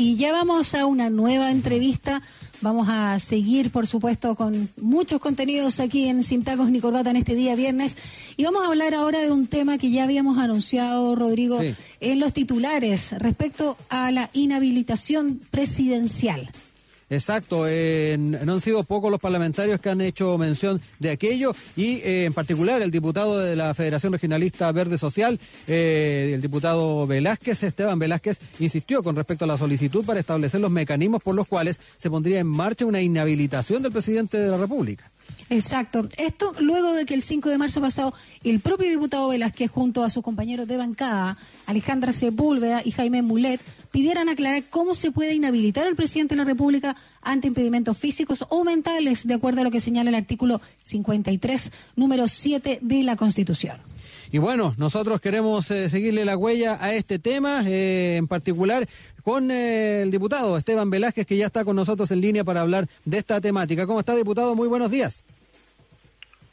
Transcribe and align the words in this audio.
y 0.00 0.16
ya 0.16 0.32
vamos 0.32 0.74
a 0.74 0.86
una 0.86 1.10
nueva 1.10 1.50
entrevista. 1.50 2.22
Vamos 2.62 2.88
a 2.88 3.18
seguir, 3.18 3.70
por 3.70 3.86
supuesto, 3.86 4.34
con 4.34 4.70
muchos 4.80 5.20
contenidos 5.20 5.78
aquí 5.78 6.08
en 6.08 6.22
Sin 6.22 6.42
Tacos 6.42 6.70
ni 6.70 6.80
Corbata 6.80 7.10
en 7.10 7.16
este 7.16 7.34
día 7.34 7.54
viernes. 7.54 7.98
Y 8.38 8.44
vamos 8.44 8.62
a 8.62 8.68
hablar 8.68 8.94
ahora 8.94 9.20
de 9.20 9.30
un 9.30 9.46
tema 9.46 9.76
que 9.76 9.90
ya 9.90 10.04
habíamos 10.04 10.38
anunciado, 10.38 11.14
Rodrigo, 11.16 11.60
en 12.00 12.18
los 12.18 12.32
titulares 12.32 13.12
respecto 13.18 13.76
a 13.90 14.10
la 14.10 14.30
inhabilitación 14.32 15.38
presidencial. 15.50 16.50
Exacto, 17.10 17.66
no 17.66 18.52
han 18.52 18.60
sido 18.60 18.84
pocos 18.84 19.10
los 19.10 19.18
parlamentarios 19.18 19.80
que 19.80 19.88
han 19.88 20.00
hecho 20.00 20.38
mención 20.38 20.80
de 21.00 21.10
aquello 21.10 21.52
y 21.76 21.96
eh, 21.96 22.24
en 22.26 22.32
particular 22.32 22.80
el 22.82 22.92
diputado 22.92 23.38
de 23.38 23.56
la 23.56 23.74
Federación 23.74 24.12
Regionalista 24.12 24.70
Verde 24.70 24.96
Social, 24.96 25.40
eh, 25.66 26.30
el 26.34 26.40
diputado 26.40 27.08
Velázquez, 27.08 27.64
Esteban 27.64 27.98
Velázquez, 27.98 28.38
insistió 28.60 29.02
con 29.02 29.16
respecto 29.16 29.44
a 29.44 29.48
la 29.48 29.58
solicitud 29.58 30.04
para 30.04 30.20
establecer 30.20 30.60
los 30.60 30.70
mecanismos 30.70 31.20
por 31.20 31.34
los 31.34 31.48
cuales 31.48 31.80
se 31.96 32.10
pondría 32.10 32.38
en 32.38 32.46
marcha 32.46 32.86
una 32.86 33.00
inhabilitación 33.00 33.82
del 33.82 33.90
presidente 33.90 34.38
de 34.38 34.48
la 34.48 34.56
República. 34.56 35.10
Exacto. 35.48 36.08
Esto 36.16 36.52
luego 36.60 36.92
de 36.92 37.06
que 37.06 37.14
el 37.14 37.22
5 37.22 37.48
de 37.48 37.58
marzo 37.58 37.80
pasado 37.80 38.14
el 38.44 38.60
propio 38.60 38.88
diputado 38.88 39.28
Velázquez 39.28 39.70
junto 39.70 40.04
a 40.04 40.10
sus 40.10 40.22
compañeros 40.22 40.68
de 40.68 40.76
bancada, 40.76 41.36
Alejandra 41.66 42.12
Sepúlveda 42.12 42.82
y 42.84 42.92
Jaime 42.92 43.22
Mulet, 43.22 43.60
pidieran 43.90 44.28
aclarar 44.28 44.62
cómo 44.70 44.94
se 44.94 45.10
puede 45.10 45.34
inhabilitar 45.34 45.86
al 45.86 45.96
presidente 45.96 46.34
de 46.34 46.38
la 46.38 46.44
República 46.44 46.96
ante 47.22 47.48
impedimentos 47.48 47.98
físicos 47.98 48.44
o 48.48 48.64
mentales, 48.64 49.26
de 49.26 49.34
acuerdo 49.34 49.60
a 49.60 49.64
lo 49.64 49.70
que 49.70 49.80
señala 49.80 50.10
el 50.10 50.16
artículo 50.16 50.60
53, 50.82 51.72
número 51.96 52.28
7 52.28 52.78
de 52.80 53.02
la 53.02 53.16
Constitución. 53.16 53.89
Y 54.32 54.38
bueno, 54.38 54.74
nosotros 54.76 55.20
queremos 55.20 55.68
eh, 55.72 55.88
seguirle 55.88 56.24
la 56.24 56.36
huella 56.36 56.78
a 56.80 56.94
este 56.94 57.18
tema, 57.18 57.64
eh, 57.66 58.14
en 58.16 58.28
particular 58.28 58.88
con 59.24 59.50
eh, 59.50 60.02
el 60.02 60.12
diputado 60.12 60.56
Esteban 60.56 60.88
Velázquez, 60.88 61.26
que 61.26 61.36
ya 61.36 61.46
está 61.46 61.64
con 61.64 61.74
nosotros 61.74 62.10
en 62.12 62.20
línea 62.20 62.44
para 62.44 62.60
hablar 62.60 62.88
de 63.04 63.18
esta 63.18 63.40
temática. 63.40 63.86
¿Cómo 63.86 63.98
está, 63.98 64.14
diputado? 64.14 64.54
Muy 64.54 64.68
buenos 64.68 64.90
días. 64.90 65.24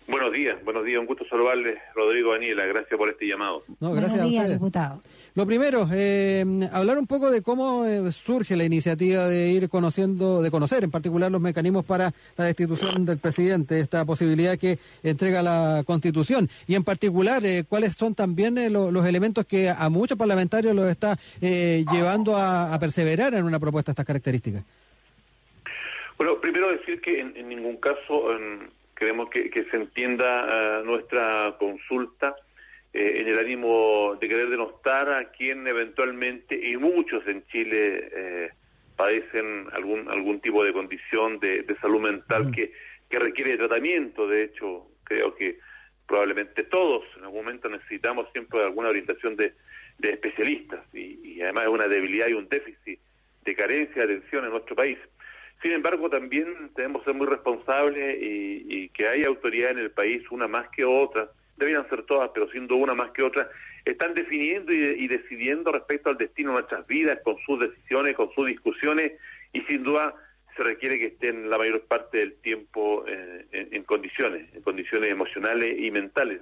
Buenos 0.08 0.32
días, 0.32 0.64
buenos 0.64 0.86
días, 0.86 1.02
un 1.02 1.06
gusto 1.06 1.26
saludarles, 1.28 1.78
Rodrigo 1.94 2.32
Daniela, 2.32 2.66
gracias 2.66 2.98
por 2.98 3.10
este 3.10 3.28
llamado. 3.28 3.64
No, 3.82 3.92
gracias 3.92 4.14
buenos 4.14 4.30
días, 4.30 4.50
diputado. 4.50 5.02
Lo 5.36 5.46
primero, 5.46 5.86
eh, 5.94 6.46
hablar 6.72 6.98
un 6.98 7.08
poco 7.08 7.30
de 7.30 7.42
cómo 7.42 7.86
eh, 7.86 8.10
surge 8.14 8.56
la 8.56 8.64
iniciativa 8.64 9.28
de 9.28 9.50
ir 9.50 9.68
conociendo, 9.68 10.42
de 10.42 10.50
conocer 10.50 10.86
en 10.86 10.92
particular 10.92 11.30
los 11.30 11.42
mecanismos 11.42 11.84
para 11.84 12.14
la 12.38 12.46
destitución 12.46 13.06
del 13.06 13.18
presidente, 13.18 13.82
esta 13.82 14.06
posibilidad 14.06 14.58
que 14.58 14.80
entrega 15.04 15.44
la 15.44 15.84
Constitución, 15.86 16.48
y 16.68 16.76
en 16.76 16.86
particular, 16.86 17.46
eh, 17.46 17.66
cuáles 17.68 17.96
son 17.96 18.16
también 18.16 18.56
los 18.72 19.06
elementos 19.06 19.46
que 19.46 19.70
a 19.70 19.90
muchos 19.90 20.18
parlamentarios 20.18 20.74
los 20.74 20.88
está 20.88 21.18
llevando 21.42 22.38
a, 22.38 22.78
perseverar 22.80 23.34
en 23.34 23.44
una 23.44 23.60
propuesta 23.60 23.92
de 23.92 23.94
estas 23.94 24.06
características. 24.06 24.64
Bueno, 26.18 26.40
primero 26.40 26.72
decir 26.72 27.02
que 27.02 27.20
en, 27.20 27.50
ningún 27.50 27.76
caso 27.78 28.32
queremos 28.98 29.30
que, 29.30 29.50
se 29.70 29.78
entienda 29.78 30.80
eh, 30.80 30.84
nuestra 30.84 31.56
consulta 31.60 32.36
eh, 32.94 33.20
en 33.22 33.28
el 33.28 33.38
ánimo 33.38 34.18
de 34.20 34.28
querer 34.28 34.50
denostar 34.50 35.10
a 35.10 35.32
quien 35.32 35.68
eventualmente, 35.68 36.56
y 36.56 36.78
muchos 36.78 37.26
en 37.28 37.46
Chile, 37.48 38.10
eh, 38.12 38.50
padecen 38.96 39.68
algún 39.74 40.10
algún 40.10 40.42
tipo 40.42 40.64
de 40.64 40.74
condición 40.74 41.40
de, 41.40 41.64
salud 41.80 42.02
mental 42.02 42.52
que, 42.52 42.74
que 43.08 43.20
requiere 43.20 43.56
tratamiento. 43.56 44.28
De 44.28 44.44
hecho, 44.44 44.88
creo 45.04 45.36
que 45.36 45.60
probablemente 46.08 46.64
todos 46.64 47.04
en 47.18 47.26
algún 47.26 47.46
momento 47.46 47.70
necesitamos 47.70 48.28
siempre 48.32 48.64
alguna 48.64 48.90
orientación 48.90 49.36
de, 49.36 49.54
de 50.00 50.10
especialistas 50.10 50.84
y, 50.94 51.36
y 51.36 51.42
además 51.44 51.68
una 51.68 51.88
debilidad 51.88 52.28
y 52.28 52.34
un 52.34 52.50
déficit 52.50 53.00
de 53.46 53.56
carencia 53.56 54.08
de 54.08 54.16
atención 54.16 54.46
en 54.46 54.52
nuestro 54.52 54.76
país. 54.76 54.98
Sin 55.62 55.72
embargo, 55.72 56.10
también 56.10 56.72
tenemos 56.76 57.02
que 57.02 57.06
ser 57.06 57.16
muy 57.16 57.28
responsables 57.28 58.18
y, 58.22 58.90
que 58.90 59.08
hay 59.08 59.24
autoridades 59.24 59.78
en 59.78 59.84
el 59.84 59.92
país, 59.92 60.24
una 60.32 60.48
más 60.48 60.70
que 60.70 60.84
otra, 60.84 61.30
deberían 61.56 61.88
ser 61.90 62.04
todas, 62.04 62.32
pero 62.34 62.50
siendo 62.50 62.76
una 62.76 62.96
más 62.96 63.12
que 63.12 63.22
otra, 63.22 63.50
están 63.86 64.14
definiendo 64.14 64.72
y, 64.74 65.08
decidiendo 65.08 65.72
respecto 65.72 66.10
al 66.10 66.18
destino 66.18 66.50
de 66.50 66.60
nuestras 66.60 66.88
vidas, 66.88 67.20
con 67.24 67.38
sus 67.40 67.60
decisiones, 67.60 68.16
con 68.16 68.32
sus 68.34 68.48
discusiones, 68.48 69.14
y 69.54 69.62
sin 69.62 69.84
duda 69.84 70.16
se 70.56 70.64
requiere 70.64 70.98
que 70.98 71.08
estén 71.08 71.50
la 71.50 71.58
mayor 71.58 71.82
parte 71.82 72.18
del 72.18 72.34
tiempo 72.42 73.06
eh, 73.08 73.46
en, 73.52 73.84
condiciones, 73.84 74.52
en 74.54 74.62
condiciones 74.62 75.10
emocionales 75.10 75.80
y 75.80 75.92
mentales. 75.92 76.42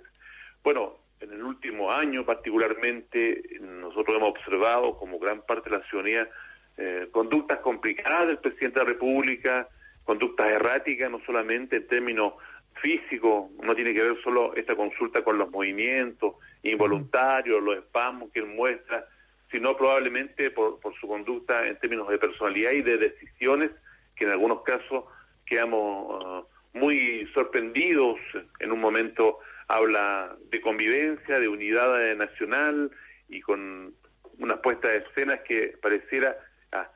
Bueno, 0.63 0.97
en 1.19 1.33
el 1.33 1.43
último 1.43 1.91
año 1.91 2.25
particularmente, 2.25 3.41
nosotros 3.61 4.15
hemos 4.17 4.29
observado 4.29 4.97
como 4.97 5.19
gran 5.19 5.41
parte 5.45 5.69
de 5.69 5.77
la 5.77 5.83
ciudadanía 5.85 6.29
eh, 6.77 7.07
conductas 7.11 7.59
complicadas 7.59 8.27
del 8.27 8.39
presidente 8.39 8.79
de 8.79 8.85
la 8.85 8.91
República, 8.91 9.69
conductas 10.03 10.51
erráticas, 10.51 11.09
no 11.09 11.21
solamente 11.25 11.77
en 11.77 11.87
términos 11.87 12.33
físicos, 12.81 13.49
no 13.63 13.73
tiene 13.75 13.93
que 13.93 14.03
ver 14.03 14.21
solo 14.21 14.53
esta 14.55 14.75
consulta 14.75 15.23
con 15.23 15.37
los 15.37 15.49
movimientos 15.49 16.35
involuntarios, 16.63 17.63
los 17.63 17.77
espasmos 17.77 18.29
que 18.31 18.39
él 18.39 18.47
muestra, 18.47 19.05
sino 19.51 19.77
probablemente 19.77 20.51
por, 20.51 20.79
su 20.99 21.07
conducta 21.07 21.65
en 21.65 21.79
términos 21.79 22.09
de 22.09 22.17
personalidad 22.17 22.71
y 22.71 22.81
de 22.81 22.97
decisiones 22.97 23.71
que 24.15 24.25
en 24.25 24.31
algunos 24.31 24.63
casos 24.63 25.05
quedamos 25.45 26.23
uh, 26.25 26.77
muy 26.77 27.25
sorprendidos. 27.33 28.17
En 28.59 28.71
un 28.71 28.81
momento 28.81 29.39
habla 29.67 30.35
de 30.49 30.59
convivencia, 30.59 31.39
de 31.39 31.47
unidad 31.47 32.15
nacional 32.15 32.91
y 33.29 33.41
con 33.41 33.93
una 34.39 34.61
puesta 34.61 34.89
de 34.89 34.97
escenas 34.97 35.39
que 35.47 35.77
pareciera 35.81 36.35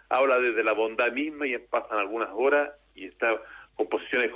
habla 0.10 0.40
desde 0.40 0.64
la 0.64 0.74
bondad 0.74 1.12
misma 1.12 1.48
y 1.48 1.58
pasan 1.58 2.00
algunas 2.00 2.30
horas 2.34 2.72
y 2.96 3.06
está 3.06 3.40
con 3.76 3.88
posiciones 3.88 4.32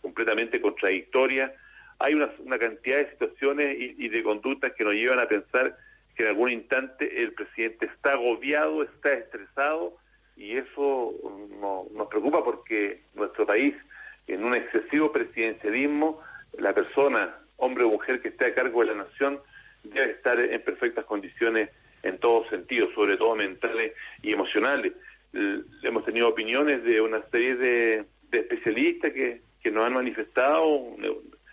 completamente 0.00 0.60
contradictorias. 0.60 1.52
Hay 1.98 2.14
una, 2.14 2.30
una 2.40 2.58
cantidad 2.58 2.98
de 2.98 3.10
situaciones 3.10 3.76
y, 3.78 4.08
de 4.08 4.22
conductas 4.22 4.72
que 4.72 4.84
nos 4.84 4.94
llevan 4.94 5.20
a 5.20 5.28
pensar 5.28 5.76
que 6.16 6.24
en 6.24 6.30
algún 6.30 6.50
instante 6.50 7.22
el 7.22 7.32
presidente 7.32 7.86
está 7.86 8.12
agobiado, 8.12 8.82
está 8.82 9.12
estresado 9.12 9.96
y 10.36 10.56
eso 10.56 11.14
nos 11.92 12.08
preocupa 12.08 12.42
porque 12.42 13.02
nuestro 13.14 13.46
país, 13.46 13.74
en 14.26 14.42
un 14.42 14.54
excesivo 14.54 15.12
presidencialismo, 15.12 16.20
la 16.58 16.72
persona, 16.74 17.36
hombre 17.58 17.84
o 17.84 17.90
mujer 17.90 18.20
que 18.20 18.28
esté 18.28 18.46
a 18.46 18.54
cargo 18.54 18.80
de 18.80 18.86
la 18.86 19.04
nación, 19.04 19.40
debe 19.84 20.12
estar 20.12 20.40
en 20.40 20.62
perfectas 20.62 21.04
condiciones 21.04 21.70
en 22.02 22.18
todos 22.18 22.48
sentidos, 22.48 22.90
sobre 22.94 23.16
todo 23.16 23.36
mentales 23.36 23.92
y 24.22 24.32
emocionales. 24.32 24.92
hemos 25.82 26.04
tenido 26.04 26.28
opiniones 26.28 26.82
de 26.84 27.00
una 27.00 27.22
serie 27.30 27.56
de, 27.56 28.04
especialistas 28.32 29.12
que, 29.12 29.42
que 29.62 29.70
nos 29.70 29.86
han 29.86 29.94
manifestado, 29.94 30.96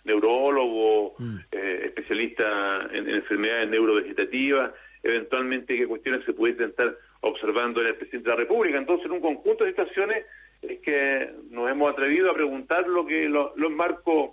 neurólogo, 0.07 1.16
mm. 1.19 1.38
eh, 1.52 1.81
especialista 1.86 2.88
en, 2.91 3.09
enfermedades 3.09 3.69
neurovegetativas, 3.69 4.72
eventualmente 5.03 5.78
qué 5.78 5.86
cuestiones 5.86 6.25
se 6.25 6.34
pueden 6.34 6.69
estar 6.69 6.97
observando 7.22 7.81
en 7.81 7.88
el 7.88 7.96
presidente 7.96 8.30
de 8.30 8.36
la 8.36 8.41
República. 8.41 8.78
Entonces, 8.78 9.06
en 9.06 9.12
un 9.12 9.22
conjunto 9.22 9.63
de 9.63 9.72
situaciones 9.72 10.25
es 10.62 10.80
que 10.80 11.31
nos 11.52 11.69
hemos 11.69 11.91
atrevido 11.91 12.31
a 12.31 12.34
preguntar 12.34 12.88
lo 12.88 13.06
que 13.06 13.30
los 13.30 13.72
marcos 13.72 14.31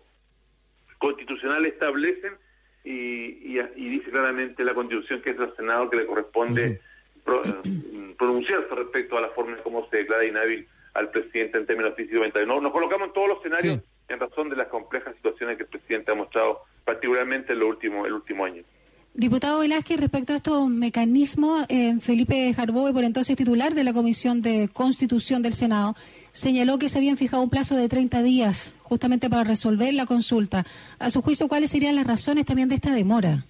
constitucionales 0.98 1.74
establecen 1.74 2.32
y, 2.84 3.58
y, 3.58 3.88
dice 3.88 4.10
claramente 4.10 4.62
la 4.62 4.74
Constitución 4.74 5.22
que 5.22 5.30
es 5.30 5.40
al 5.40 5.56
Senado 5.56 5.88
que 5.88 5.96
le 5.96 6.06
corresponde 6.06 6.66
eh, 6.66 8.14
pronunciarse 8.18 8.74
respecto 8.74 9.16
a 9.16 9.22
la 9.22 9.28
forma 9.30 9.56
en 9.56 9.62
cómo 9.62 9.88
se 9.88 9.98
declara 9.98 10.24
inhábil 10.24 10.68
al 10.92 11.10
presidente 11.10 11.58
en 11.58 11.66
términos 11.66 11.94
físicos. 11.96 12.28
No, 12.46 12.60
nos 12.60 12.72
colocamos 12.72 13.08
en 13.08 13.14
todos 13.14 13.28
los 13.28 13.38
escenarios 13.38 13.80
en 14.08 14.20
razón 14.20 14.50
de 14.50 14.56
las 14.56 14.68
complejas 14.68 15.16
situaciones 15.16 15.56
que 15.56 15.62
el 15.62 15.68
presidente 15.70 16.12
ha 16.12 16.14
mostrado, 16.14 16.60
particularmente 16.84 17.54
en 17.54 17.60
lo 17.60 17.68
último, 17.68 18.04
el 18.04 18.12
último 18.12 18.44
año. 18.44 18.62
Diputado 19.16 19.60
Velázquez, 19.60 20.00
respecto 20.00 20.32
a 20.32 20.36
estos 20.36 20.68
mecanismos, 20.68 21.64
eh, 21.68 21.94
Felipe 22.00 22.52
Jarboe, 22.52 22.92
por 22.92 23.04
entonces 23.04 23.36
titular 23.36 23.72
de 23.72 23.84
la 23.84 23.92
Comisión 23.92 24.40
de 24.40 24.68
Constitución 24.72 25.40
del 25.40 25.52
Senado, 25.52 25.94
señaló 26.32 26.80
que 26.80 26.88
se 26.88 26.98
habían 26.98 27.16
fijado 27.16 27.40
un 27.40 27.48
plazo 27.48 27.76
de 27.76 27.88
30 27.88 28.24
días 28.24 28.76
justamente 28.82 29.30
para 29.30 29.44
resolver 29.44 29.94
la 29.94 30.06
consulta. 30.06 30.64
A 30.98 31.10
su 31.10 31.22
juicio, 31.22 31.46
¿cuáles 31.46 31.70
serían 31.70 31.94
las 31.94 32.08
razones 32.08 32.44
también 32.44 32.68
de 32.68 32.74
esta 32.74 32.92
demora? 32.92 33.44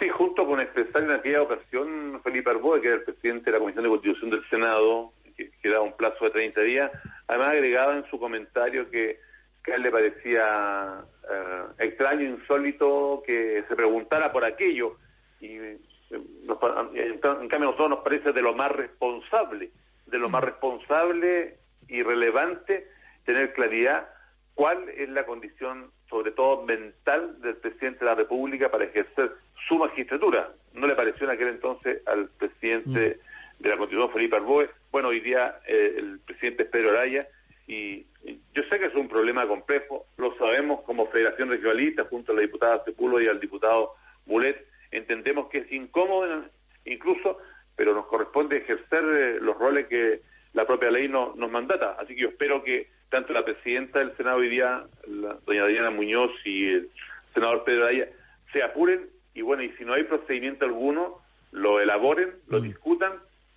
Sí, 0.00 0.08
junto 0.08 0.46
con 0.46 0.58
expresar 0.58 1.02
en 1.02 1.10
aquella 1.10 1.42
ocasión 1.42 2.18
Felipe 2.24 2.48
Arboe, 2.48 2.80
que 2.80 2.86
era 2.86 2.96
el 2.96 3.02
presidente 3.02 3.44
de 3.44 3.52
la 3.52 3.58
Comisión 3.58 3.84
de 3.84 3.90
Constitución 3.90 4.30
del 4.30 4.48
Senado, 4.48 5.12
que, 5.36 5.50
que 5.62 5.68
daba 5.68 5.82
un 5.82 5.92
plazo 5.92 6.24
de 6.24 6.30
30 6.30 6.62
días, 6.62 6.90
además 7.28 7.50
agregaba 7.50 7.94
en 7.94 8.06
su 8.08 8.18
comentario 8.18 8.88
que 8.88 9.18
que 9.66 9.72
a 9.72 9.76
él 9.76 9.82
le 9.82 9.90
parecía 9.90 11.04
eh, 11.28 11.64
extraño, 11.78 12.22
insólito 12.22 13.22
que 13.26 13.64
se 13.68 13.76
preguntara 13.76 14.32
por 14.32 14.44
aquello. 14.44 14.96
Y 15.40 15.56
eh, 15.56 15.78
en, 16.10 17.18
cambio 17.18 17.50
a 17.50 17.58
nosotros 17.58 17.90
nos 17.90 17.98
parece 18.04 18.32
de 18.32 18.42
lo 18.42 18.54
más 18.54 18.70
responsable, 18.70 19.72
de 20.06 20.18
lo 20.18 20.28
más 20.28 20.42
mm. 20.42 20.46
responsable 20.46 21.58
y 21.88 22.02
relevante 22.02 22.88
tener 23.24 23.52
claridad 23.54 24.08
cuál 24.54 24.88
es 24.88 25.08
la 25.08 25.26
condición, 25.26 25.90
sobre 26.08 26.30
todo 26.30 26.62
mental, 26.62 27.40
del 27.40 27.56
presidente 27.56 28.00
de 28.00 28.06
la 28.06 28.14
República 28.14 28.70
para 28.70 28.84
ejercer 28.84 29.32
su 29.68 29.78
magistratura. 29.78 30.52
No 30.74 30.86
le 30.86 30.94
pareció 30.94 31.24
en 31.24 31.32
aquel 31.32 31.48
entonces 31.48 32.06
al 32.06 32.28
presidente 32.28 33.18
de 33.58 33.68
la 33.68 33.76
Constitución 33.76 34.12
Felipe 34.12 34.36
Arboe. 34.36 34.70
Bueno, 34.92 35.08
hoy 35.08 35.18
día 35.18 35.58
eh, 35.66 35.96
el 35.98 36.20
presidente 36.20 36.62
es 36.62 36.68
Pedro 36.68 36.90
Araya 36.90 37.26
y 37.66 38.06
yo 38.54 38.62
sé 38.70 38.78
que 38.78 38.86
es 38.86 38.94
un 38.94 39.08
problema 39.08 39.46
complejo, 39.46 40.06
lo 40.16 40.36
sabemos 40.36 40.80
como 40.82 41.08
Federación 41.08 41.48
Regionalista, 41.48 42.04
junto 42.04 42.32
a 42.32 42.34
la 42.34 42.42
diputada 42.42 42.84
Sepulo 42.84 43.20
y 43.20 43.28
al 43.28 43.40
diputado 43.40 43.94
Mulet, 44.26 44.66
entendemos 44.90 45.48
que 45.48 45.58
es 45.58 45.72
incómodo 45.72 46.44
incluso, 46.84 47.38
pero 47.74 47.94
nos 47.94 48.06
corresponde 48.06 48.58
ejercer 48.58 49.04
eh, 49.04 49.38
los 49.40 49.58
roles 49.58 49.86
que 49.86 50.22
la 50.52 50.66
propia 50.66 50.90
ley 50.90 51.08
no, 51.08 51.34
nos 51.36 51.50
mandata. 51.50 51.96
Así 51.98 52.14
que 52.14 52.22
yo 52.22 52.28
espero 52.28 52.62
que 52.62 52.88
tanto 53.10 53.32
la 53.32 53.44
presidenta 53.44 53.98
del 53.98 54.16
Senado 54.16 54.38
hoy 54.38 54.48
día, 54.48 54.84
la, 55.06 55.38
doña 55.44 55.66
Diana 55.66 55.90
Muñoz 55.90 56.32
y 56.44 56.68
el 56.68 56.90
senador 57.34 57.64
Pedro 57.64 57.84
Araya, 57.84 58.08
se 58.52 58.62
apuren 58.62 59.10
y 59.34 59.42
bueno, 59.42 59.62
y 59.62 59.70
si 59.72 59.84
no 59.84 59.92
hay 59.92 60.04
procedimiento 60.04 60.64
alguno, 60.64 61.20
lo 61.52 61.80
elaboren, 61.80 62.36
lo 62.48 62.60
mm. 62.60 62.62
discutan 62.62 63.12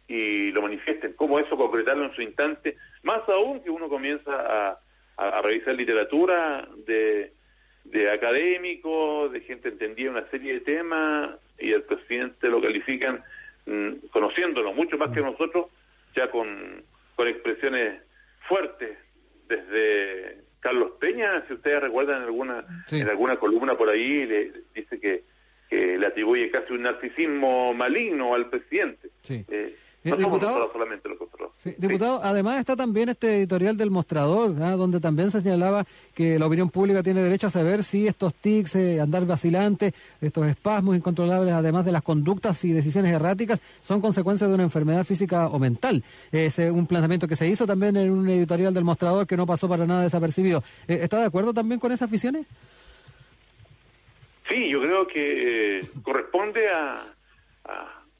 y 0.08 0.52
lo 0.52 0.62
manifiesten. 0.62 1.14
¿Cómo 1.14 1.40
eso 1.40 1.56
concretarlo 1.56 2.06
en 2.06 2.16
su 2.16 2.22
instante? 2.22 2.76
Más 3.04 3.28
aún 3.30 3.62
que 3.62 3.70
uno 3.70 3.90
comienza 3.90 4.32
a, 5.18 5.42
revisar 5.42 5.76
literatura 5.76 6.68
de, 6.88 7.34
de 7.84 8.10
académicos, 8.10 9.32
de 9.34 9.42
gente 9.42 9.68
entendida 9.68 10.10
en 10.10 10.16
una 10.16 10.30
serie 10.30 10.54
de 10.54 10.60
temas 10.62 11.32
y 11.58 11.74
el 11.74 11.84
presidente 11.84 12.48
lo 12.48 12.62
califican 12.62 13.22
mm, 13.66 14.08
conociéndolo 14.12 14.72
mucho 14.72 14.98
más 14.98 15.12
que 15.12 15.22
mm. 15.22 15.26
nosotros, 15.26 15.66
ya 16.16 16.32
con, 16.32 16.84
con 17.16 17.28
expresiones 17.28 18.02
fuertes 18.48 18.98
desde 19.50 20.38
Carlos 20.62 20.92
Peña, 21.00 21.46
si 21.48 21.54
ustedes 21.54 21.82
recuerdan 21.82 22.18
en 22.18 22.24
alguna 22.24 22.66
en 22.92 23.10
alguna 23.10 23.38
columna 23.38 23.76
por 23.76 23.90
ahí 23.90 24.26
le 24.26 24.52
dice 24.74 25.00
que, 25.00 25.24
que 25.70 25.98
le 25.98 26.08
atribuye 26.08 26.50
casi 26.52 26.74
un 26.74 26.84
narcisismo 26.84 27.74
maligno 27.74 28.36
al 28.36 28.50
presidente. 28.50 29.10
Sí. 29.22 29.46
Eh, 29.50 29.76
eh, 30.04 30.16
diputado, 30.18 30.72
solamente 30.72 31.10
diputado, 31.78 32.22
además 32.24 32.60
está 32.60 32.76
también 32.76 33.10
este 33.10 33.38
editorial 33.38 33.76
del 33.76 33.92
mostrador, 33.92 34.56
¿ah? 34.62 34.72
donde 34.72 35.02
también 35.02 35.30
se 35.30 35.42
señalaba 35.42 35.86
que 36.16 36.40
la 36.40 36.48
opinión 36.48 36.70
pública 36.70 37.04
tiene 37.04 37.22
derecho 37.22 37.48
a 37.48 37.50
saber 37.50 37.84
si 37.84 38.08
estos 38.08 38.34
tics, 38.36 38.76
eh, 38.76 39.02
andar 39.02 39.26
vacilante, 39.26 39.94
estos 40.22 40.48
espasmos 40.48 40.96
incontrolables, 40.96 41.54
además 41.54 41.86
de 41.86 41.92
las 41.92 42.02
conductas 42.02 42.64
y 42.64 42.72
decisiones 42.72 43.12
erráticas, 43.12 43.62
son 43.82 44.00
consecuencias 44.00 44.50
de 44.50 44.54
una 44.54 44.64
enfermedad 44.64 45.04
física 45.04 45.48
o 45.48 45.60
mental. 45.60 46.02
Es 46.32 46.60
un 46.60 46.88
planteamiento 46.88 47.28
que 47.28 47.36
se 47.36 47.48
hizo 47.48 47.66
también 47.68 47.98
en 47.98 48.10
un 48.10 48.30
editorial 48.30 48.74
del 48.74 48.86
mostrador 48.86 49.28
que 49.28 49.36
no 49.36 49.46
pasó 49.46 49.68
para 49.68 49.86
nada 49.86 50.04
desapercibido. 50.04 50.64
Eh, 50.88 51.00
¿Está 51.02 51.20
de 51.20 51.26
acuerdo 51.26 51.54
también 51.54 51.80
con 51.80 51.92
esas 51.92 52.10
visiones? 52.10 52.48
Sí, 54.48 54.70
yo 54.70 54.82
creo 54.82 55.08
que 55.08 55.86
corresponde 56.02 56.70
a, 56.70 57.04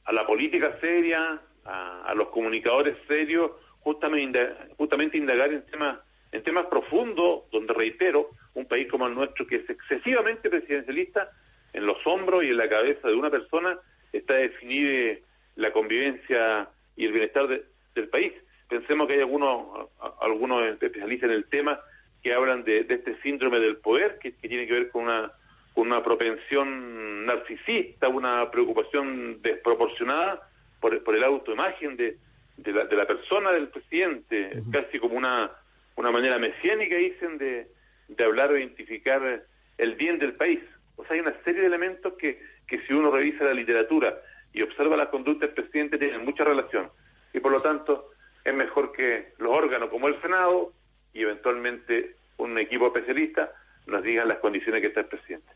a 0.06 0.14
la 0.14 0.28
política 0.28 0.78
seria, 0.82 1.42
a, 1.66 2.14
los 2.16 2.30
comunicadores 2.30 2.98
serios 3.08 3.52
justamente, 3.80 4.50
justamente 4.78 5.18
indagar 5.18 5.52
en 5.54 5.66
temas, 5.66 6.00
en 6.32 6.44
temas 6.44 6.66
profundos, 6.66 7.44
donde 7.52 7.74
reitero, 7.74 8.30
un 8.54 8.66
país 8.66 8.88
como 8.90 9.08
el 9.08 9.16
nuestro 9.16 9.46
que 9.48 9.58
es 9.58 9.70
excesivamente 9.70 10.50
presidencialista, 10.50 11.32
en 11.74 11.86
los 11.86 11.98
hombros 12.06 12.44
y 12.44 12.50
en 12.50 12.58
la 12.58 12.68
cabeza 12.68 13.08
de 13.08 13.14
una 13.14 13.30
persona 13.30 13.78
está 14.12 14.36
definida 14.36 15.20
la 15.56 15.72
convivencia 15.72 16.68
y 16.96 17.06
el 17.06 17.12
bienestar 17.12 17.48
del 17.48 18.08
país. 18.10 18.34
Pensemos 18.68 19.08
que 19.08 19.14
hay 19.14 19.20
algunos, 19.20 19.88
algunos 20.20 20.64
especialistas 20.64 21.30
en 21.30 21.36
el 21.36 21.46
tema 21.46 21.80
que 22.24 22.34
hablan 22.34 22.64
de, 22.64 22.86
este 22.90 23.20
síndrome 23.22 23.60
del 23.60 23.78
poder, 23.78 24.20
que, 24.20 24.32
tiene 24.32 24.68
que 24.68 24.74
ver 24.74 24.90
con 24.90 25.04
una, 25.04 25.32
con 25.74 25.88
una 25.88 26.04
propensión 26.04 27.26
narcisista, 27.26 28.10
una 28.10 28.50
preocupación 28.52 29.42
desproporcionada 29.42 30.49
por, 30.80 31.04
por 31.04 31.16
el 31.16 31.24
autoimagen 31.24 31.98
de, 31.98 32.18
de, 32.58 32.72
la, 32.72 32.86
de 32.86 32.96
la 32.96 33.06
persona 33.06 33.52
del 33.52 33.70
presidente, 33.70 34.62
casi 34.72 35.00
como 35.00 35.16
una, 35.16 35.52
una 35.96 36.12
manera 36.12 36.38
mesiánica, 36.38 36.96
dicen, 36.96 37.38
de, 37.38 37.68
de 38.08 38.24
hablar 38.24 38.52
o 38.52 38.58
identificar 38.58 39.44
el 39.78 39.96
bien 39.96 40.20
del 40.20 40.34
país. 40.34 40.60
O 40.96 41.04
sea, 41.04 41.14
hay 41.14 41.22
una 41.22 41.36
serie 41.44 41.62
de 41.62 41.68
elementos 41.68 42.14
que, 42.14 42.42
que 42.68 42.82
si 42.86 42.94
uno 42.94 43.12
revisa 43.12 43.46
la 43.46 43.54
literatura 43.54 44.20
y 44.54 44.62
observa 44.62 44.98
la 44.98 45.10
conducta 45.10 45.46
del 45.46 45.56
presidente 45.56 45.98
tienen 45.98 46.26
mucha 46.26 46.44
relación. 46.44 46.90
Y 47.34 47.40
por 47.40 47.52
lo 47.52 47.60
tanto, 47.60 48.12
es 48.44 48.54
mejor 48.54 48.92
que 48.92 49.34
los 49.38 49.52
órganos 49.52 49.90
como 49.90 50.08
el 50.08 50.20
Senado 50.22 50.74
y 51.14 51.22
eventualmente 51.22 52.16
un 52.38 52.58
equipo 52.58 52.88
especialista 52.88 53.52
nos 53.86 54.04
digan 54.04 54.28
las 54.28 54.40
condiciones 54.40 54.82
que 54.82 54.88
está 54.88 55.02
el 55.02 55.08
presidente. 55.08 55.49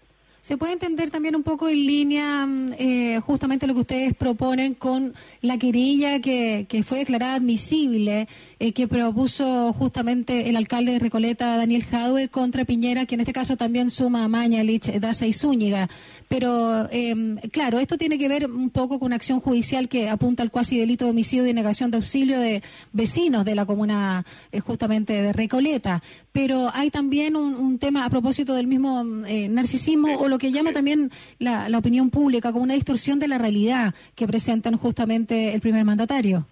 ¿Se 0.44 0.58
puede 0.58 0.74
entender 0.74 1.10
también 1.10 1.38
un 1.38 1.44
poco 1.44 1.70
en 1.70 1.78
línea 1.78 2.46
mm, 2.46 2.74
eh, 2.78 3.22
justamente 3.26 3.66
lo 3.66 3.76
que 3.76 3.80
ustedes 3.80 4.14
proponen 4.14 4.74
con 4.74 5.14
la 5.40 5.58
querella 5.58 6.20
que, 6.20 6.66
que 6.68 6.84
fue 6.84 6.98
declarada 6.98 7.36
admisible, 7.36 8.28
eh, 8.60 8.74
que 8.74 8.90
propuso 8.90 9.72
justamente 9.72 10.50
el 10.50 10.58
alcalde 10.58 10.92
de 10.92 11.00
Recoleta, 11.00 11.56
Daniel 11.56 11.86
Jadue, 11.86 12.28
contra 12.28 12.66
Piñera, 12.66 13.06
que 13.06 13.16
en 13.16 13.22
este 13.22 13.32
caso 13.32 13.56
también 13.56 13.90
suma 13.90 14.26
a 14.26 14.28
Mañalich, 14.28 14.92
Daza 15.00 15.26
y 15.26 15.32
Zúñiga? 15.32 15.90
Pero, 16.28 16.90
em, 16.92 17.38
claro, 17.54 17.80
esto 17.80 17.98
tiene 17.98 18.18
que 18.18 18.28
ver 18.28 18.52
un 18.52 18.70
poco 18.70 19.00
con 19.00 19.06
una 19.06 19.16
acción 19.16 19.40
judicial 19.40 19.88
que 19.88 20.10
apunta 20.10 20.44
al 20.44 20.52
cuasi 20.52 20.78
delito 20.78 21.06
de 21.06 21.12
homicidio 21.12 21.48
y 21.48 21.54
negación 21.54 21.90
de 21.90 21.98
auxilio 21.98 22.38
de 22.38 22.62
vecinos 22.92 23.46
de 23.46 23.56
la 23.56 23.66
comuna 23.66 24.26
eh, 24.52 24.60
justamente 24.60 25.14
de 25.14 25.32
Recoleta. 25.32 26.04
Pero 26.34 26.70
hay 26.74 26.90
también 26.90 27.38
un, 27.38 27.56
un 27.56 27.80
tema 27.80 28.04
a 28.04 28.10
propósito 28.10 28.56
del 28.56 28.68
mismo 28.68 29.06
narcisismo 29.06 30.18
o 30.18 30.33
lo 30.34 30.40
que 30.40 30.52
llama 30.52 30.74
también 30.74 31.12
la, 31.38 31.78
opinión 31.78 32.10
pública 32.10 32.52
como 32.52 32.64
una 32.64 32.74
distorsión 32.74 33.20
de 33.20 33.28
la 33.28 33.38
realidad 33.38 33.94
que 34.16 34.26
presentan 34.26 34.78
justamente 34.78 35.54
el 35.54 35.62
primer 35.62 35.86
mandatario. 35.86 36.48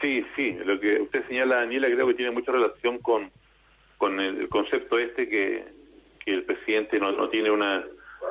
Sí, 0.00 0.24
sí, 0.34 0.56
lo 0.64 0.80
que 0.80 1.02
usted 1.02 1.26
señala, 1.28 1.56
Daniela, 1.56 1.88
creo 1.88 2.06
que 2.06 2.14
tiene 2.14 2.30
mucha 2.30 2.50
relación 2.50 2.98
con, 2.98 3.30
con 3.98 4.20
el 4.20 4.48
concepto 4.48 4.98
este 4.98 5.28
que, 5.28 5.64
que 6.24 6.32
el 6.32 6.44
presidente 6.44 6.98
no, 6.98 7.12
no 7.12 7.28
tiene 7.28 7.50
una, 7.50 7.84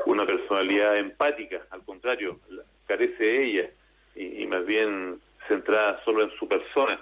una 0.07 0.25
personalidad 0.25 0.98
empática, 0.98 1.62
al 1.69 1.84
contrario, 1.84 2.39
carece 2.88 3.24
de 3.24 3.46
ella 3.46 3.69
y, 4.16 4.42
y, 4.42 4.48
más 4.48 4.66
bien 4.66 5.19
centrada 5.48 6.01
solo 6.04 6.24
en 6.24 6.31
su 6.39 6.48
persona. 6.48 7.00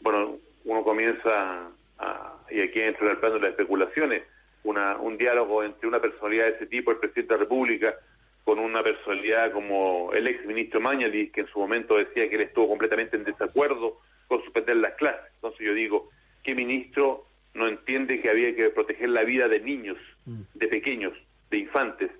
Bueno, 0.00 0.36
uno 0.64 0.82
comienza, 0.84 1.70
a, 1.98 2.34
y 2.50 2.60
aquí 2.60 2.80
entra 2.80 3.12
el 3.12 3.16
plano 3.16 3.36
de 3.36 3.40
las 3.40 3.50
especulaciones, 3.50 4.24
una, 4.64 4.96
un 4.96 5.16
diálogo 5.16 5.62
entre 5.62 5.88
una 5.88 6.00
personalidad 6.00 6.46
de 6.46 6.50
ese 6.52 6.66
tipo, 6.66 6.90
el 6.90 6.98
presidente 6.98 7.34
de 7.34 7.38
la 7.38 7.44
República, 7.44 7.94
con 8.44 8.58
una 8.58 8.82
personalidad 8.82 9.52
como 9.52 10.10
el 10.14 10.26
ex 10.26 10.46
ministro 10.46 10.80
Mañalich, 10.80 11.32
que 11.32 11.42
en 11.42 11.48
su 11.48 11.58
momento 11.58 11.96
decía 11.96 12.28
que 12.28 12.36
él 12.36 12.42
estuvo 12.42 12.68
completamente 12.68 13.16
en 13.16 13.24
desacuerdo 13.24 13.98
con 14.26 14.42
suspender 14.42 14.76
las 14.76 14.94
clases. 14.94 15.30
Entonces 15.34 15.66
yo 15.66 15.74
digo, 15.74 16.10
¿qué 16.42 16.54
ministro 16.54 17.26
no 17.54 17.68
entiende 17.68 18.20
que 18.20 18.30
había 18.30 18.54
que 18.54 18.70
proteger 18.70 19.10
la 19.10 19.24
vida 19.24 19.48
de 19.48 19.60
niños, 19.60 19.98
mm. 20.26 20.40
de 20.54 20.68
pequeños, 20.68 21.12
de 21.50 21.58
infantes, 21.58 22.10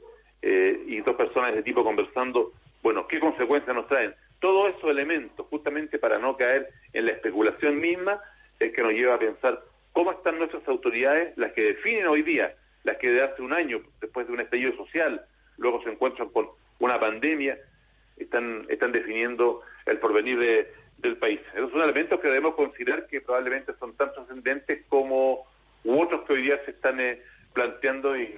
eh, 0.42 0.83
y 0.87 1.00
dos 1.00 1.16
personas 1.16 1.52
de 1.52 1.61
ese 1.61 1.64
tipo 1.64 1.83
conversando? 1.83 2.52
Bueno, 2.83 3.07
¿qué 3.09 3.21
consecuencias 3.21 3.75
nos 3.75 3.88
traen? 3.88 4.14
Todos 4.40 4.75
esos 4.76 4.90
elementos, 4.90 5.47
justamente 5.49 5.99
para 5.99 6.18
no 6.18 6.37
caer 6.37 6.68
en 6.92 7.07
la 7.07 7.12
especulación 7.12 7.80
misma, 7.80 8.21
es 8.61 8.73
que 8.73 8.83
nos 8.83 8.92
lleva 8.92 9.14
a 9.14 9.18
pensar 9.18 9.62
cómo 9.99 10.12
están 10.12 10.38
nuestras 10.38 10.62
autoridades, 10.69 11.37
las 11.37 11.50
que 11.55 11.75
definen 11.75 12.07
hoy 12.07 12.23
día, 12.23 12.55
las 12.85 12.99
que 12.99 13.11
de 13.11 13.21
hace 13.21 13.43
un 13.43 13.52
año, 13.52 13.81
después 14.00 14.28
de 14.28 14.33
un 14.33 14.38
estallido 14.38 14.76
social, 14.76 15.26
luego 15.57 15.83
se 15.83 15.90
encuentran 15.90 16.28
con 16.28 16.47
una 16.78 17.00
pandemia, 17.00 17.59
están, 18.17 18.64
están 18.69 18.93
definiendo 18.93 19.61
el 19.87 19.99
porvenir 19.99 20.38
del 20.99 21.17
país. 21.17 21.40
Esos 21.52 21.73
son 21.73 21.83
elementos 21.83 22.21
que 22.21 22.28
debemos 22.28 22.55
considerar 22.55 23.09
que 23.09 23.21
probablemente 23.21 23.73
son 23.81 23.93
tan 23.97 24.12
trascendentes 24.12 24.85
como 24.88 25.45
otros 25.85 26.25
que 26.28 26.35
hoy 26.35 26.43
día 26.43 26.64
se 26.64 26.71
están 26.71 27.00
eh, 27.00 27.21
planteando 27.52 28.17
y, 28.17 28.37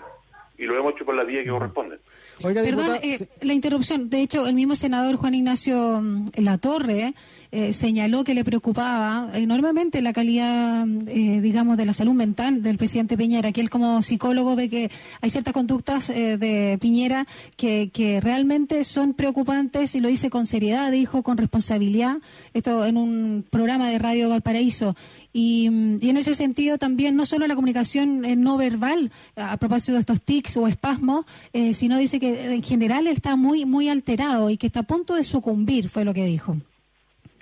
y 0.56 0.64
lo 0.64 0.78
hemos 0.78 0.94
hecho 0.94 1.04
por 1.04 1.14
la 1.14 1.24
vía 1.24 1.44
que 1.44 1.50
corresponde. 1.50 1.98
Perdón, 2.42 2.98
eh, 3.02 3.28
la 3.42 3.52
interrupción. 3.52 4.08
De 4.08 4.22
hecho, 4.22 4.46
el 4.46 4.54
mismo 4.54 4.76
senador 4.76 5.16
Juan 5.16 5.34
Ignacio 5.34 6.00
mm, 6.00 6.30
Latorre 6.36 7.12
eh, 7.52 7.72
señaló 7.72 8.22
que 8.22 8.34
le 8.34 8.44
preocupaba 8.44 9.30
enormemente 9.34 10.02
la 10.02 10.12
calidad, 10.12 10.86
eh, 11.08 11.40
digamos, 11.40 11.76
de 11.76 11.84
la 11.84 11.92
salud 11.92 12.14
mental 12.14 12.62
del 12.62 12.78
presidente 12.78 13.16
Piñera, 13.16 13.50
que 13.50 13.60
él 13.60 13.70
como 13.70 14.02
psicólogo 14.02 14.54
ve 14.54 14.68
que 14.68 14.90
hay 15.20 15.30
ciertas 15.30 15.52
conductas 15.52 16.08
de 16.08 16.78
Piñera 16.80 17.26
que, 17.56 17.90
realmente 18.22 18.84
son 18.84 19.14
preocupantes 19.14 19.94
y 19.94 20.00
lo 20.00 20.08
dice 20.08 20.30
con 20.30 20.46
seriedad, 20.46 20.92
dijo, 20.92 21.22
con 21.22 21.36
responsabilidad, 21.36 22.18
esto 22.54 22.84
en 22.84 22.96
un 22.96 23.44
programa 23.48 23.90
de 23.90 23.98
Radio 23.98 24.28
Valparaíso. 24.28 24.94
Y, 25.32 25.66
en 25.66 26.16
ese 26.16 26.34
sentido 26.34 26.78
también 26.78 27.16
no 27.16 27.26
solo 27.26 27.46
la 27.46 27.54
comunicación 27.54 28.22
no 28.42 28.56
verbal, 28.56 29.10
a 29.36 29.56
propósito 29.56 29.94
de 29.94 30.00
estos 30.00 30.22
tics 30.22 30.56
o 30.56 30.66
espasmos, 30.66 31.24
sino 31.72 31.98
dice 31.98 32.20
que 32.20 32.52
en 32.52 32.62
general 32.62 33.06
está 33.06 33.36
muy, 33.36 33.64
muy 33.64 33.88
alterado 33.88 34.50
y 34.50 34.56
que 34.56 34.66
está 34.66 34.80
a 34.80 34.84
punto 34.84 35.14
de 35.14 35.24
sucumbir, 35.24 35.88
fue 35.88 36.04
lo 36.04 36.14
que 36.14 36.24
dijo. 36.24 36.56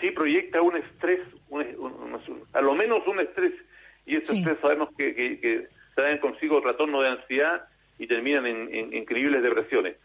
Sí, 0.00 0.11
proyecta 0.12 0.62
un 0.62 0.76
estrés, 0.76 1.21
a 2.52 2.61
lo 2.61 2.75
menos 2.75 3.07
un 3.07 3.21
estrés, 3.21 3.52
y 4.07 4.17
ese 4.17 4.37
estrés 4.37 4.59
sabemos 4.61 4.90
que, 4.97 5.14
que, 5.14 5.67
traen 5.95 6.19
consigo 6.19 6.62
trastorno 6.62 7.02
de 7.02 7.09
ansiedad 7.09 7.67
y 7.99 8.07
terminan 8.07 8.47
en, 8.47 8.95
increíbles 8.95 9.43
depresiones. 9.43 9.97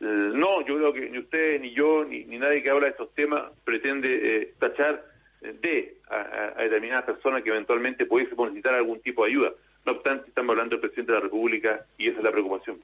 no, 0.00 0.60
yo 0.66 0.76
creo 0.76 0.92
que 0.92 1.08
ni 1.08 1.18
ustedes, 1.18 1.60
ni 1.60 1.72
yo, 1.72 2.04
ni, 2.04 2.24
nadie 2.38 2.62
que 2.62 2.68
habla 2.68 2.84
de 2.84 2.90
estos 2.90 3.14
temas 3.14 3.44
pretende 3.64 4.52
tachar 4.58 5.02
de 5.40 5.96
a, 6.10 6.62
determinadas 6.62 7.04
personas 7.04 7.42
que 7.42 7.50
eventualmente 7.50 8.04
pudiese 8.04 8.34
necesitar 8.36 8.74
algún 8.74 9.00
tipo 9.00 9.24
de 9.24 9.30
ayuda. 9.30 9.52
No 9.86 9.92
obstante, 9.92 10.28
estamos 10.28 10.50
hablando 10.52 10.76
del 10.76 10.80
presidente 10.80 11.12
de 11.12 11.18
la 11.18 11.24
República 11.24 11.86
y 11.96 12.08
esa 12.08 12.18
es 12.18 12.24
la 12.24 12.32
preocupación. 12.32 12.78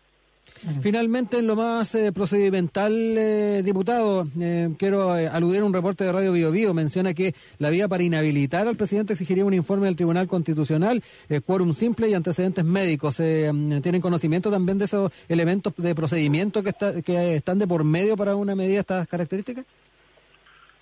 Finalmente, 0.81 1.39
en 1.39 1.47
lo 1.47 1.57
más 1.57 1.95
eh, 1.95 2.13
procedimental, 2.13 2.93
eh, 2.93 3.63
diputado, 3.63 4.27
eh, 4.41 4.71
quiero 4.79 5.13
aludir 5.13 5.61
a 5.61 5.65
un 5.65 5.75
reporte 5.75 6.05
de 6.05 6.13
Radio 6.13 6.33
Bio, 6.33 6.51
Bio 6.51 6.73
Menciona 6.73 7.13
que 7.13 7.35
la 7.59 7.71
vía 7.71 7.87
para 7.89 8.03
inhabilitar 8.03 8.67
al 8.67 8.77
presidente 8.77 9.13
exigiría 9.13 9.45
un 9.45 9.53
informe 9.53 9.87
del 9.87 9.97
Tribunal 9.97 10.27
Constitucional, 10.27 11.03
quórum 11.47 11.75
simple 11.75 12.09
y 12.09 12.15
antecedentes 12.15 12.65
médicos. 12.65 13.17
¿Tienen 13.17 14.01
conocimiento 14.01 14.51
también 14.51 14.79
de 14.79 14.87
esos 14.87 15.13
elementos 15.29 15.75
de 15.77 15.95
procedimiento 15.95 16.63
que, 16.63 16.73
que 17.05 17.37
están 17.37 17.59
de 17.59 17.67
por 17.67 17.85
medio 17.85 18.17
para 18.17 18.35
una 18.37 18.55
medida 18.55 18.75
de 18.75 18.81
estas 18.81 19.09
características? 19.09 19.67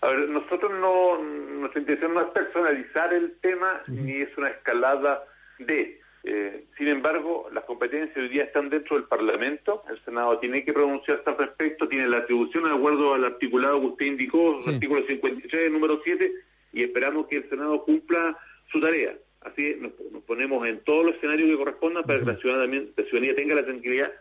A 0.03 0.09
ver, 0.09 0.29
nosotros 0.29 0.71
no, 0.81 1.23
nuestra 1.61 1.81
intención 1.81 2.13
no 2.15 2.23
es 2.23 2.29
personalizar 2.31 3.15
el 3.15 3.37
tema, 3.41 3.83
ni 3.87 4.21
es 4.21 4.37
una 4.37 4.49
escalada 4.49 5.25
de. 5.61 6.02
Eh, 6.25 6.67
sin 6.79 6.89
embargo, 6.89 7.49
las 7.53 7.65
competencias 7.65 8.17
hoy 8.17 8.29
día 8.29 8.45
están 8.45 8.69
dentro 8.69 8.97
del 8.97 9.07
Parlamento, 9.07 9.83
el 9.91 10.01
Senado 10.05 10.39
tiene 10.39 10.65
que 10.65 10.73
pronunciarse 10.73 11.29
al 11.29 11.37
respecto, 11.37 11.89
tiene 11.89 12.09
la 12.09 12.19
atribución 12.19 12.65
de 12.65 12.71
acuerdo 12.71 13.15
al 13.15 13.25
articulado 13.25 13.81
que 13.81 13.87
usted 13.87 14.07
indicó, 14.07 14.61
el 14.61 14.75
artículo 14.75 15.05
53, 15.07 15.73
número 15.73 16.01
7, 16.05 16.33
y 16.75 16.85
esperamos 16.85 17.27
que 17.27 17.39
el 17.39 17.49
Senado 17.49 17.83
cumpla 17.85 18.39
su 18.71 18.81
tarea. 18.81 19.15
Así 19.41 19.77
nos, 19.81 19.93
ponemos 20.23 20.67
en 20.69 20.79
todos 20.85 21.05
los 21.05 21.17
escenarios 21.17 21.51
que 21.51 21.57
correspondan 21.57 22.05
para 22.05 22.21
que 22.21 22.27
la 22.27 22.37
ciudadanía, 22.37 22.85
la 22.97 23.05
ciudadanía 23.05 23.35
tenga 23.35 23.55
la 23.57 23.65
tranquilidad 23.65 24.13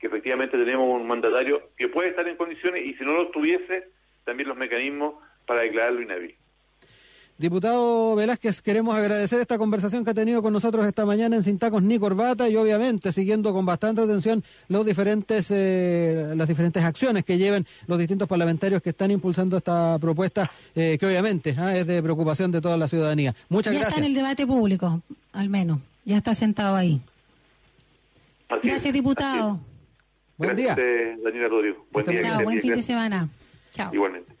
que 0.00 0.06
efectivamente 0.06 0.56
tenemos 0.56 0.98
un 0.98 1.06
mandatario 1.06 1.68
que 1.76 1.88
puede 1.88 2.08
estar 2.08 2.26
en 2.26 2.36
condiciones 2.36 2.86
y 2.86 2.94
si 2.94 3.04
no 3.04 3.12
lo 3.12 3.28
tuviese, 3.28 3.88
también 4.24 4.48
los 4.48 4.56
mecanismos 4.56 5.16
para 5.46 5.60
declararlo 5.60 6.00
inhábil. 6.00 6.34
Diputado 7.40 8.16
Velázquez, 8.16 8.60
queremos 8.60 8.94
agradecer 8.94 9.40
esta 9.40 9.56
conversación 9.56 10.04
que 10.04 10.10
ha 10.10 10.14
tenido 10.14 10.42
con 10.42 10.52
nosotros 10.52 10.84
esta 10.84 11.06
mañana 11.06 11.36
en 11.36 11.42
Sin 11.42 11.58
Tacos 11.58 11.82
ni 11.82 11.98
Corbata 11.98 12.46
y 12.50 12.56
obviamente 12.56 13.12
siguiendo 13.12 13.54
con 13.54 13.64
bastante 13.64 14.02
atención 14.02 14.44
los 14.68 14.84
diferentes, 14.84 15.46
eh, 15.48 16.34
las 16.36 16.46
diferentes 16.46 16.84
acciones 16.84 17.24
que 17.24 17.38
lleven 17.38 17.64
los 17.86 17.98
distintos 17.98 18.28
parlamentarios 18.28 18.82
que 18.82 18.90
están 18.90 19.10
impulsando 19.10 19.56
esta 19.56 19.98
propuesta 19.98 20.50
eh, 20.74 20.98
que 21.00 21.06
obviamente 21.06 21.54
ah, 21.56 21.74
es 21.74 21.86
de 21.86 22.02
preocupación 22.02 22.52
de 22.52 22.60
toda 22.60 22.76
la 22.76 22.88
ciudadanía. 22.88 23.34
Muchas 23.48 23.72
gracias. 23.72 23.88
Ya 23.88 23.88
está 23.88 24.00
en 24.00 24.10
el 24.10 24.14
debate 24.14 24.46
público, 24.46 25.00
al 25.32 25.48
menos. 25.48 25.78
Ya 26.04 26.18
está 26.18 26.34
sentado 26.34 26.76
ahí. 26.76 27.00
gracias, 28.62 28.92
diputado. 28.92 29.58
Buen 30.36 30.54
día. 30.56 30.76
Daniela 30.76 31.48
Rodrigo. 31.48 31.86
Buen 31.90 32.04
día. 32.04 32.20
Chao, 32.20 32.42
buen 32.42 32.60
fin 32.60 32.74
de 32.74 32.82
semana. 32.82 33.30
Chao. 33.72 33.94
Igualmente. 33.94 34.39